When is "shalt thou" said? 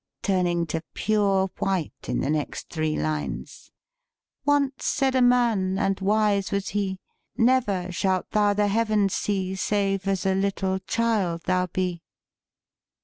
7.91-8.53